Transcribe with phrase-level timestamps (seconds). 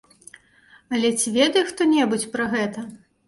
[0.95, 2.87] Але ці ведае хто-небудзь пра гэта?